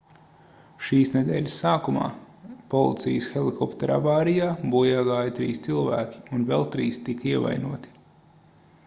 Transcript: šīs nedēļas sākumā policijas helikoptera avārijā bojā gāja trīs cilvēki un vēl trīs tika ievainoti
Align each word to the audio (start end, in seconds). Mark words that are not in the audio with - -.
šīs 0.85 1.09
nedēļas 1.15 1.57
sākumā 1.63 2.05
policijas 2.73 3.27
helikoptera 3.33 3.99
avārijā 4.01 4.49
bojā 4.77 5.05
gāja 5.11 5.35
trīs 5.41 5.63
cilvēki 5.69 6.25
un 6.39 6.49
vēl 6.53 6.67
trīs 6.77 7.03
tika 7.11 7.33
ievainoti 7.35 7.95